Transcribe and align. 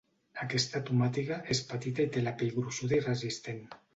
Aquesta 0.43 0.79
tomàtiga 0.87 1.37
és 1.57 1.61
petita 1.73 2.05
i 2.09 2.11
té 2.17 2.25
la 2.29 2.35
pell 2.39 2.57
gruixada 2.57 3.01
i 3.01 3.05
resistent. 3.07 3.63